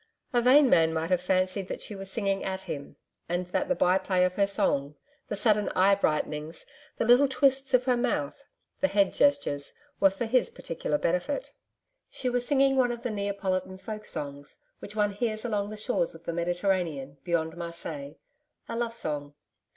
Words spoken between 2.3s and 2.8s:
at